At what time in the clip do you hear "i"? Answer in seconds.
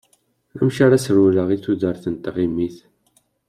1.55-1.57